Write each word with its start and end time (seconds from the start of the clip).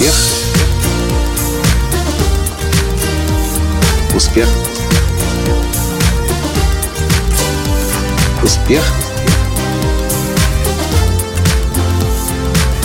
Успех. 0.00 0.14
Успех. 4.16 4.48
Успех. 8.42 8.82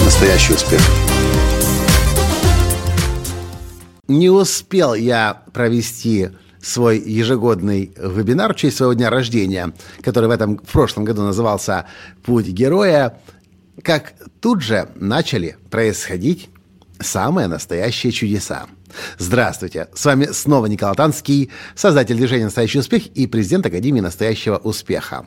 Настоящий 0.04 0.54
успех. 0.55 0.81
Не 4.09 4.29
успел 4.29 4.93
я 4.93 5.41
провести 5.54 6.32
свой 6.61 7.00
ежегодный 7.00 7.93
вебинар 7.95 8.54
в 8.54 8.57
честь 8.57 8.75
своего 8.75 8.91
дня 8.93 9.09
рождения, 9.09 9.71
который 10.02 10.27
в 10.27 10.32
этом 10.32 10.58
в 10.58 10.70
прошлом 10.70 11.05
году 11.05 11.22
назывался 11.22 11.86
«Путь 12.25 12.47
героя», 12.47 13.17
как 13.84 14.16
тут 14.41 14.61
же 14.61 14.89
начали 14.95 15.55
происходить 15.70 16.50
самые 16.99 17.48
настоящие 17.48 18.12
чудеса. 18.12 18.67
Здравствуйте, 19.17 19.88
с 19.94 20.05
вами 20.05 20.27
снова 20.31 20.67
Николай 20.67 20.95
Танский, 20.95 21.49
создатель 21.76 22.16
движения 22.16 22.45
«Настоящий 22.45 22.80
успех» 22.80 23.08
и 23.08 23.27
президент 23.27 23.66
Академии 23.66 23.99
«Настоящего 23.99 24.58
успеха». 24.58 25.26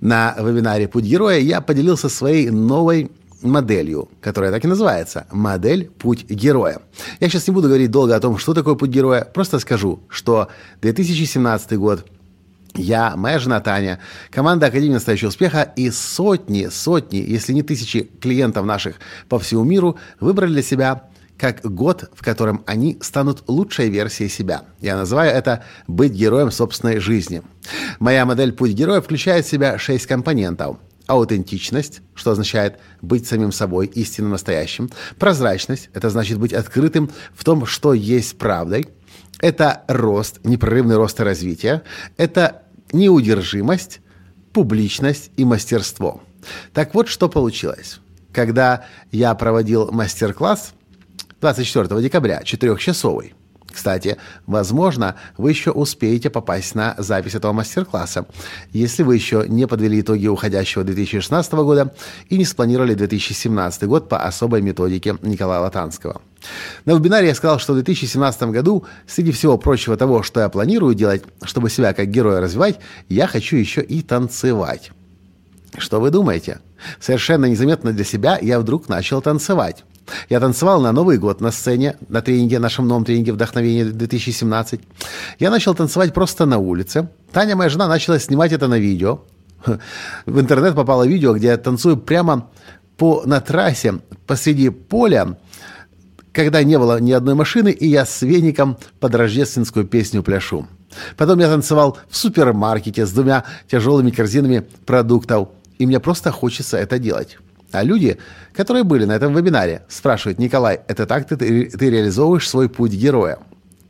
На 0.00 0.34
вебинаре 0.38 0.88
«Путь 0.88 1.04
героя» 1.04 1.38
я 1.38 1.60
поделился 1.60 2.08
своей 2.08 2.50
новой 2.50 3.10
моделью, 3.42 4.08
которая 4.20 4.50
так 4.50 4.64
и 4.64 4.68
называется– 4.68 5.26
модель 5.30 5.90
«Путь 5.98 6.24
героя». 6.28 6.80
Я 7.20 7.28
сейчас 7.28 7.46
не 7.48 7.54
буду 7.54 7.68
говорить 7.68 7.90
долго 7.90 8.16
о 8.16 8.20
том, 8.20 8.38
что 8.38 8.54
такое 8.54 8.74
«Путь 8.74 8.90
героя», 8.90 9.24
просто 9.24 9.58
скажу, 9.58 10.00
что 10.08 10.48
2017 10.80 11.76
год– 11.78 12.06
я, 12.74 13.16
моя 13.16 13.38
жена 13.38 13.60
Таня, 13.60 14.00
команда 14.30 14.66
Академии 14.66 14.94
настоящего 14.94 15.28
успеха 15.28 15.72
и 15.76 15.90
сотни, 15.90 16.68
сотни, 16.70 17.16
если 17.16 17.52
не 17.52 17.62
тысячи 17.62 18.10
клиентов 18.20 18.64
наших 18.64 18.96
по 19.28 19.38
всему 19.38 19.64
миру 19.64 19.98
выбрали 20.20 20.52
для 20.52 20.62
себя 20.62 21.04
как 21.36 21.62
год, 21.62 22.10
в 22.14 22.22
котором 22.22 22.62
они 22.66 22.98
станут 23.00 23.44
лучшей 23.48 23.88
версией 23.88 24.28
себя. 24.28 24.64
Я 24.80 24.96
называю 24.96 25.32
это 25.32 25.64
«быть 25.86 26.12
героем 26.12 26.50
собственной 26.50 27.00
жизни». 27.00 27.42
Моя 27.98 28.26
модель 28.26 28.52
«Путь 28.52 28.72
героя» 28.72 29.00
включает 29.00 29.46
в 29.46 29.50
себя 29.50 29.78
шесть 29.78 30.06
компонентов– 30.06 30.76
аутентичность, 31.10 32.02
что 32.14 32.30
означает 32.30 32.78
быть 33.02 33.26
самим 33.26 33.52
собой, 33.52 33.86
истинно 33.86 34.28
настоящим. 34.28 34.90
Прозрачность, 35.18 35.90
это 35.92 36.08
значит 36.08 36.38
быть 36.38 36.52
открытым 36.52 37.10
в 37.34 37.42
том, 37.42 37.66
что 37.66 37.94
есть 37.94 38.38
правдой. 38.38 38.88
Это 39.40 39.84
рост, 39.88 40.40
непрерывный 40.44 40.96
рост 40.96 41.18
и 41.20 41.22
развитие. 41.22 41.82
Это 42.16 42.62
неудержимость, 42.92 44.00
публичность 44.52 45.30
и 45.36 45.44
мастерство. 45.44 46.22
Так 46.72 46.94
вот, 46.94 47.08
что 47.08 47.28
получилось. 47.28 48.00
Когда 48.32 48.84
я 49.10 49.34
проводил 49.34 49.90
мастер-класс 49.90 50.72
24 51.40 52.02
декабря, 52.02 52.42
четырехчасовый, 52.44 53.34
кстати, 53.72 54.16
возможно, 54.46 55.16
вы 55.36 55.50
еще 55.50 55.70
успеете 55.70 56.30
попасть 56.30 56.74
на 56.74 56.94
запись 56.98 57.34
этого 57.34 57.52
мастер-класса, 57.52 58.26
если 58.72 59.02
вы 59.02 59.14
еще 59.14 59.44
не 59.48 59.66
подвели 59.66 60.00
итоги 60.00 60.26
уходящего 60.26 60.84
2016 60.84 61.52
года 61.52 61.94
и 62.28 62.38
не 62.38 62.44
спланировали 62.44 62.94
2017 62.94 63.84
год 63.84 64.08
по 64.08 64.24
особой 64.24 64.62
методике 64.62 65.16
Николая 65.22 65.60
Латанского. 65.60 66.20
На 66.84 66.94
вебинаре 66.94 67.28
я 67.28 67.34
сказал, 67.34 67.58
что 67.58 67.72
в 67.72 67.76
2017 67.76 68.42
году, 68.44 68.84
среди 69.06 69.32
всего 69.32 69.58
прочего 69.58 69.96
того, 69.96 70.22
что 70.22 70.40
я 70.40 70.48
планирую 70.48 70.94
делать, 70.94 71.22
чтобы 71.42 71.70
себя 71.70 71.92
как 71.92 72.08
героя 72.08 72.40
развивать, 72.40 72.78
я 73.08 73.26
хочу 73.26 73.56
еще 73.56 73.82
и 73.82 74.02
танцевать. 74.02 74.90
Что 75.78 76.00
вы 76.00 76.10
думаете? 76.10 76.60
Совершенно 76.98 77.46
незаметно 77.46 77.92
для 77.92 78.04
себя 78.04 78.38
я 78.40 78.58
вдруг 78.58 78.88
начал 78.88 79.22
танцевать. 79.22 79.84
Я 80.28 80.40
танцевал 80.40 80.80
на 80.80 80.92
Новый 80.92 81.18
год 81.18 81.40
на 81.40 81.50
сцене, 81.50 81.96
на 82.08 82.20
тренинге, 82.20 82.58
нашем 82.58 82.88
новом 82.88 83.04
тренинге 83.04 83.32
«Вдохновение 83.32 83.84
2017». 83.84 84.80
Я 85.38 85.50
начал 85.50 85.74
танцевать 85.74 86.12
просто 86.14 86.46
на 86.46 86.58
улице. 86.58 87.08
Таня, 87.32 87.56
моя 87.56 87.70
жена, 87.70 87.88
начала 87.88 88.18
снимать 88.18 88.52
это 88.52 88.68
на 88.68 88.78
видео. 88.78 89.20
В 90.26 90.40
интернет 90.40 90.74
попало 90.74 91.06
видео, 91.06 91.34
где 91.34 91.48
я 91.48 91.56
танцую 91.56 91.96
прямо 91.96 92.48
по, 92.96 93.22
на 93.24 93.40
трассе 93.40 94.00
посреди 94.26 94.70
поля, 94.70 95.38
когда 96.32 96.62
не 96.62 96.78
было 96.78 97.00
ни 97.00 97.12
одной 97.12 97.34
машины, 97.34 97.70
и 97.70 97.86
я 97.86 98.04
с 98.04 98.22
веником 98.22 98.78
под 99.00 99.14
рождественскую 99.14 99.86
песню 99.86 100.22
пляшу. 100.22 100.66
Потом 101.16 101.38
я 101.38 101.48
танцевал 101.48 101.98
в 102.08 102.16
супермаркете 102.16 103.06
с 103.06 103.12
двумя 103.12 103.44
тяжелыми 103.70 104.10
корзинами 104.10 104.66
продуктов, 104.86 105.48
и 105.78 105.86
мне 105.86 106.00
просто 106.00 106.30
хочется 106.30 106.76
это 106.76 106.98
делать. 106.98 107.38
А 107.72 107.82
люди, 107.82 108.18
которые 108.52 108.84
были 108.84 109.04
на 109.04 109.12
этом 109.12 109.34
вебинаре, 109.34 109.82
спрашивают, 109.88 110.38
Николай, 110.38 110.80
это 110.88 111.06
так 111.06 111.26
ты, 111.26 111.36
ты 111.36 111.90
реализовываешь 111.90 112.48
свой 112.48 112.68
путь 112.68 112.92
героя? 112.92 113.38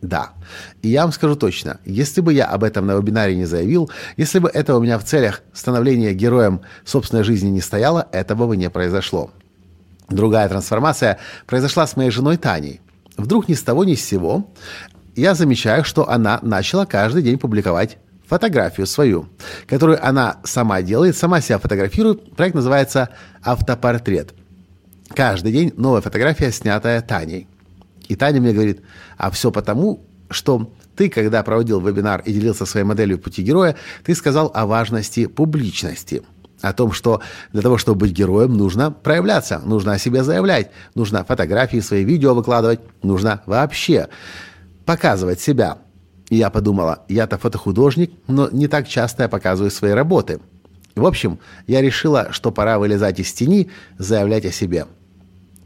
Да. 0.02 0.30
И 0.82 0.88
я 0.88 1.02
вам 1.02 1.12
скажу 1.12 1.36
точно, 1.36 1.78
если 1.84 2.20
бы 2.20 2.32
я 2.32 2.46
об 2.46 2.64
этом 2.64 2.86
на 2.86 2.96
вебинаре 2.96 3.36
не 3.36 3.44
заявил, 3.44 3.90
если 4.16 4.38
бы 4.38 4.48
это 4.48 4.76
у 4.76 4.82
меня 4.82 4.98
в 4.98 5.04
целях 5.04 5.42
становления 5.52 6.14
героем 6.14 6.62
собственной 6.84 7.22
жизни 7.22 7.48
не 7.48 7.60
стояло, 7.60 8.08
этого 8.12 8.46
бы 8.46 8.56
не 8.56 8.70
произошло. 8.70 9.30
Другая 10.08 10.48
трансформация 10.48 11.18
произошла 11.46 11.86
с 11.86 11.96
моей 11.96 12.10
женой 12.10 12.36
Таней. 12.36 12.80
Вдруг 13.16 13.48
ни 13.48 13.54
с 13.54 13.62
того 13.62 13.84
ни 13.84 13.94
с 13.94 14.04
сего 14.04 14.50
я 15.14 15.34
замечаю, 15.34 15.84
что 15.84 16.08
она 16.08 16.38
начала 16.42 16.86
каждый 16.86 17.22
день 17.22 17.38
публиковать 17.38 17.98
фотографию 18.30 18.86
свою, 18.86 19.28
которую 19.66 19.98
она 20.06 20.38
сама 20.44 20.82
делает, 20.82 21.16
сама 21.16 21.40
себя 21.40 21.58
фотографирует. 21.58 22.36
Проект 22.36 22.54
называется 22.54 23.08
«Автопортрет». 23.42 24.34
Каждый 25.08 25.50
день 25.50 25.72
новая 25.76 26.00
фотография, 26.00 26.52
снятая 26.52 27.02
Таней. 27.02 27.48
И 28.06 28.14
Таня 28.14 28.40
мне 28.40 28.52
говорит, 28.52 28.82
а 29.18 29.32
все 29.32 29.50
потому, 29.50 30.06
что 30.30 30.72
ты, 30.94 31.08
когда 31.08 31.42
проводил 31.42 31.80
вебинар 31.80 32.22
и 32.24 32.32
делился 32.32 32.66
своей 32.66 32.86
моделью 32.86 33.18
пути 33.18 33.42
героя, 33.42 33.74
ты 34.04 34.14
сказал 34.14 34.52
о 34.54 34.64
важности 34.66 35.26
публичности. 35.26 36.22
О 36.60 36.72
том, 36.72 36.92
что 36.92 37.22
для 37.52 37.62
того, 37.62 37.78
чтобы 37.78 38.00
быть 38.00 38.12
героем, 38.12 38.56
нужно 38.56 38.92
проявляться, 38.92 39.58
нужно 39.58 39.94
о 39.94 39.98
себе 39.98 40.22
заявлять, 40.22 40.70
нужно 40.94 41.24
фотографии, 41.24 41.80
свои 41.80 42.04
видео 42.04 42.34
выкладывать, 42.34 42.80
нужно 43.02 43.42
вообще 43.46 44.08
показывать 44.84 45.40
себя. 45.40 45.78
И 46.30 46.36
я 46.36 46.48
подумала, 46.48 47.04
я-то 47.08 47.36
фотохудожник, 47.38 48.12
но 48.28 48.48
не 48.50 48.68
так 48.68 48.88
часто 48.88 49.24
я 49.24 49.28
показываю 49.28 49.70
свои 49.70 49.90
работы. 49.90 50.40
В 50.94 51.04
общем, 51.04 51.40
я 51.66 51.82
решила, 51.82 52.28
что 52.30 52.52
пора 52.52 52.78
вылезать 52.78 53.18
из 53.18 53.32
тени, 53.32 53.68
заявлять 53.98 54.46
о 54.46 54.52
себе. 54.52 54.86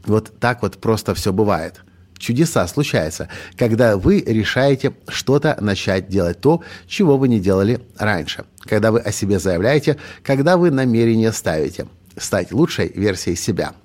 Вот 0.05 0.39
так 0.39 0.63
вот 0.63 0.77
просто 0.77 1.13
все 1.13 1.31
бывает. 1.31 1.81
Чудеса 2.17 2.65
случаются, 2.67 3.29
когда 3.57 3.97
вы 3.97 4.21
решаете 4.21 4.93
что-то 5.07 5.57
начать 5.59 6.07
делать 6.07 6.41
то, 6.41 6.61
чего 6.87 7.17
вы 7.17 7.27
не 7.27 7.39
делали 7.39 7.81
раньше. 7.97 8.45
Когда 8.61 8.91
вы 8.91 8.99
о 8.99 9.11
себе 9.11 9.37
заявляете, 9.37 9.97
когда 10.23 10.57
вы 10.57 10.71
намерение 10.71 11.31
ставите. 11.31 11.87
Стать 12.17 12.51
лучшей 12.51 12.91
версией 12.95 13.35
себя– 13.35 13.73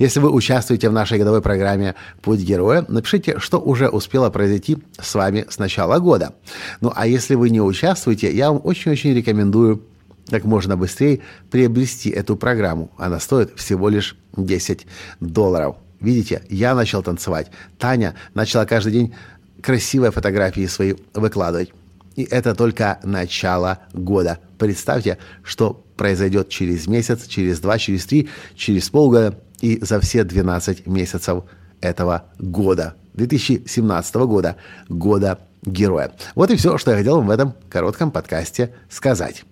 если 0.00 0.18
вы 0.18 0.30
участвуете 0.30 0.88
в 0.88 0.92
нашей 0.94 1.18
годовой 1.18 1.42
программе 1.42 1.94
«Путь 2.22 2.40
героя», 2.40 2.86
напишите, 2.88 3.38
что 3.38 3.60
уже 3.60 3.88
успело 3.88 4.30
произойти 4.30 4.78
с 4.98 5.14
вами 5.14 5.44
с 5.48 5.58
начала 5.58 5.98
года. 5.98 6.32
Ну 6.80 6.90
а 6.96 7.06
если 7.06 7.34
вы 7.34 7.50
не 7.50 7.60
участвуете, 7.60 8.34
я 8.34 8.50
вам 8.50 8.62
очень-очень 8.64 9.14
рекомендую 9.14 9.82
как 10.30 10.44
можно 10.44 10.76
быстрее 10.76 11.20
приобрести 11.50 12.08
эту 12.08 12.36
программу. 12.36 12.90
Она 12.96 13.20
стоит 13.20 13.52
всего 13.56 13.90
лишь 13.90 14.16
10 14.36 14.86
долларов. 15.20 15.76
Видите, 16.00 16.42
я 16.48 16.74
начал 16.74 17.02
танцевать. 17.02 17.50
Таня 17.78 18.14
начала 18.32 18.64
каждый 18.64 18.92
день 18.94 19.14
красивые 19.60 20.12
фотографии 20.12 20.64
свои 20.66 20.94
выкладывать. 21.12 21.74
И 22.16 22.22
это 22.22 22.54
только 22.54 23.00
начало 23.02 23.80
года. 23.92 24.38
Представьте, 24.58 25.18
что 25.42 25.84
произойдет 26.00 26.48
через 26.48 26.86
месяц, 26.86 27.26
через 27.26 27.60
два, 27.60 27.76
через 27.76 28.06
три, 28.06 28.30
через 28.56 28.88
полгода 28.88 29.38
и 29.60 29.78
за 29.84 30.00
все 30.00 30.24
12 30.24 30.86
месяцев 30.86 31.44
этого 31.82 32.24
года, 32.38 32.94
2017 33.12 34.14
года, 34.14 34.56
года 34.88 35.40
героя. 35.62 36.12
Вот 36.34 36.50
и 36.50 36.56
все, 36.56 36.78
что 36.78 36.92
я 36.92 36.96
хотел 36.96 37.16
вам 37.18 37.26
в 37.26 37.30
этом 37.30 37.54
коротком 37.68 38.12
подкасте 38.12 38.72
сказать. 38.88 39.44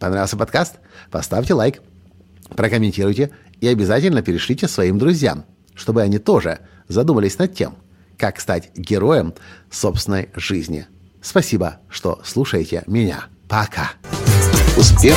Понравился 0.00 0.36
подкаст? 0.36 0.74
Поставьте 1.12 1.54
лайк, 1.54 1.80
прокомментируйте 2.48 3.30
и 3.60 3.68
обязательно 3.68 4.22
перешлите 4.22 4.66
своим 4.66 4.98
друзьям, 4.98 5.44
чтобы 5.76 6.02
они 6.02 6.18
тоже 6.18 6.58
задумались 6.88 7.38
над 7.38 7.54
тем, 7.54 7.76
как 8.18 8.40
стать 8.40 8.72
героем 8.74 9.34
собственной 9.70 10.30
жизни. 10.34 10.84
Спасибо, 11.22 11.76
что 11.88 12.20
слушаете 12.24 12.82
меня. 12.88 13.26
Пока. 13.46 13.92
Успех! 14.76 15.16